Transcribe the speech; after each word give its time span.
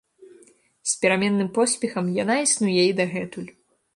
З 0.91 0.95
пераменным 1.03 1.51
поспехам 1.59 2.09
яна 2.23 2.39
існуе 2.47 2.83
і 2.93 2.95
дагэтуль. 3.01 3.49